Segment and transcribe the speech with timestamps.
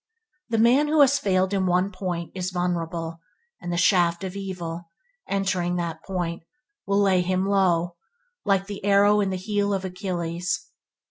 [0.49, 3.19] The man who has failed in one point is vulnerable,
[3.61, 4.89] and the shaft of evil,
[5.27, 6.41] entering that point,
[6.87, 7.97] will lay him low,
[8.43, 10.71] like the arrow in the heel of Achilles.